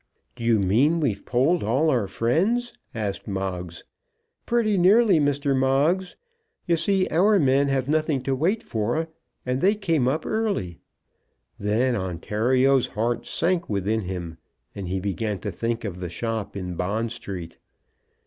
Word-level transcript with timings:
"Do 0.35 0.43
you 0.43 0.59
mean 0.59 0.99
we've 0.99 1.27
polled 1.27 1.61
all 1.61 1.91
our 1.91 2.07
friends?" 2.07 2.73
asked 2.95 3.27
Moggs. 3.27 3.83
"Pretty 4.47 4.75
nearly, 4.75 5.19
Mr. 5.19 5.55
Moggs. 5.55 6.15
You 6.65 6.75
see 6.75 7.07
our 7.11 7.37
men 7.37 7.67
have 7.67 7.87
nothing 7.87 8.19
to 8.23 8.33
wait 8.35 8.63
for, 8.63 9.09
and 9.45 9.61
they 9.61 9.75
came 9.75 10.07
up 10.07 10.25
early." 10.25 10.79
Then 11.59 11.95
Ontario's 11.95 12.87
heart 12.87 13.27
sank 13.27 13.69
within 13.69 14.01
him, 14.01 14.39
and 14.73 14.87
he 14.87 14.99
began 14.99 15.37
to 15.41 15.51
think 15.51 15.83
of 15.85 15.99
the 15.99 16.09
shop 16.09 16.57
in 16.57 16.73
Bond 16.73 17.11
Street. 17.11 17.59